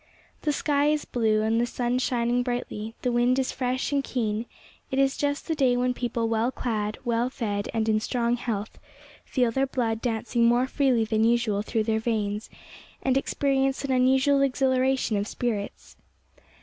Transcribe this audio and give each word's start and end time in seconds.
The 0.41 0.51
sky 0.51 0.87
is 0.87 1.05
blue, 1.05 1.43
and 1.43 1.61
the 1.61 1.67
sun 1.67 1.99
shining 1.99 2.41
brightly; 2.41 2.95
the 3.03 3.11
wind 3.11 3.37
is 3.37 3.51
fresh 3.51 3.91
and 3.91 4.03
keen; 4.03 4.47
it 4.89 4.97
is 4.97 5.15
just 5.15 5.47
the 5.47 5.53
day 5.53 5.77
when 5.77 5.93
people 5.93 6.27
well 6.27 6.51
clad, 6.51 6.97
well 7.05 7.29
fed, 7.29 7.69
and 7.71 7.87
in 7.87 7.99
strong 7.99 8.35
health, 8.35 8.79
feel 9.25 9.51
their 9.51 9.67
blood 9.67 10.01
dancing 10.01 10.45
more 10.45 10.65
freely 10.65 11.05
than 11.05 11.23
usual 11.23 11.61
through 11.61 11.83
their 11.83 11.99
veins, 11.99 12.49
and 13.03 13.15
experience 13.15 13.83
an 13.85 13.91
unusual 13.91 14.41
exhilaration 14.41 15.17
of 15.17 15.27
spirits. 15.27 15.95